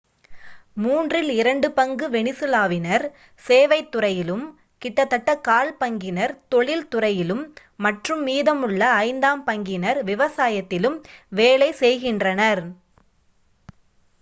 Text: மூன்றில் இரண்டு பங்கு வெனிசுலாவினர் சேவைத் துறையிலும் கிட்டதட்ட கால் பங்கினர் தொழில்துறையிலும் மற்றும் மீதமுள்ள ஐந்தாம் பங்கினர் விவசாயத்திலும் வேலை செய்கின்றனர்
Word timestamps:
மூன்றில் 0.77 1.31
இரண்டு 1.33 1.67
பங்கு 1.73 2.05
வெனிசுலாவினர் 2.13 3.05
சேவைத் 3.45 3.91
துறையிலும் 3.91 4.45
கிட்டதட்ட 4.81 5.35
கால் 5.41 5.71
பங்கினர் 5.81 6.33
தொழில்துறையிலும் 6.51 7.43
மற்றும் 7.79 8.23
மீதமுள்ள 8.27 8.81
ஐந்தாம் 9.05 9.43
பங்கினர் 9.47 10.01
விவசாயத்திலும் 10.09 10.97
வேலை 11.33 11.69
செய்கின்றனர் 11.81 12.63